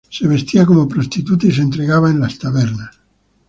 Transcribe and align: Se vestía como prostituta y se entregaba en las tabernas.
Se 0.09 0.27
vestía 0.27 0.65
como 0.65 0.87
prostituta 0.87 1.45
y 1.45 1.51
se 1.51 1.61
entregaba 1.61 2.09
en 2.09 2.19
las 2.21 2.35
tabernas. 2.39 2.99